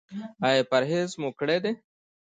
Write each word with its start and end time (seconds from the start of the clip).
ایا 0.47 0.63
پرهیز 0.71 1.09
مو 1.21 1.29
کړی 1.39 1.57
دی؟ 1.63 1.71